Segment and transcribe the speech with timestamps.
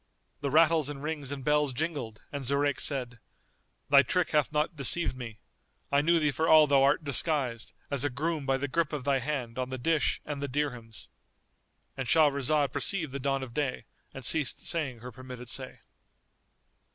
[0.39, 3.19] The rattles and rings and bells jingled and Zurayk said,
[3.87, 5.37] "Thy trick hath not deceived me.
[5.91, 9.03] I knew thee for all thou art disguised as a groom by the grip of
[9.03, 11.07] thy hand on the dish and the dirhams."—
[11.95, 15.81] And Shahrazad perceived the dawn of day and ceased saying her permitted say.